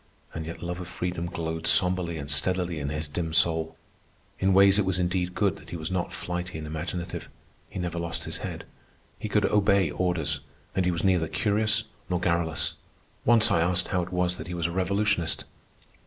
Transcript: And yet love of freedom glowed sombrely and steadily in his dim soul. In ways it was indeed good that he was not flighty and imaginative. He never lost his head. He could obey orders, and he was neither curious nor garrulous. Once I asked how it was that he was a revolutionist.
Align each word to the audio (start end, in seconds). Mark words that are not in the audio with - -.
And 0.33 0.47
yet 0.47 0.63
love 0.63 0.79
of 0.79 0.87
freedom 0.87 1.27
glowed 1.27 1.67
sombrely 1.67 2.17
and 2.17 2.27
steadily 2.27 2.79
in 2.79 2.89
his 2.89 3.07
dim 3.07 3.33
soul. 3.33 3.75
In 4.39 4.51
ways 4.51 4.79
it 4.79 4.83
was 4.85 4.97
indeed 4.97 5.35
good 5.35 5.57
that 5.57 5.69
he 5.69 5.75
was 5.77 5.91
not 5.91 6.11
flighty 6.11 6.57
and 6.57 6.65
imaginative. 6.65 7.29
He 7.69 7.77
never 7.77 7.99
lost 7.99 8.23
his 8.23 8.37
head. 8.37 8.63
He 9.19 9.29
could 9.29 9.45
obey 9.45 9.91
orders, 9.91 10.39
and 10.73 10.85
he 10.85 10.91
was 10.91 11.03
neither 11.03 11.27
curious 11.27 11.83
nor 12.09 12.19
garrulous. 12.19 12.73
Once 13.25 13.51
I 13.51 13.61
asked 13.61 13.89
how 13.89 14.01
it 14.01 14.11
was 14.11 14.37
that 14.37 14.47
he 14.47 14.55
was 14.55 14.65
a 14.65 14.71
revolutionist. 14.71 15.45